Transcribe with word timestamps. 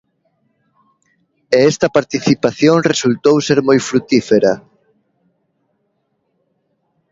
E 1.57 1.59
esta 1.71 1.93
participación 1.97 2.85
resultou 2.91 3.35
ser 3.47 3.59
moi 3.67 3.79
frutífera. 3.87 4.53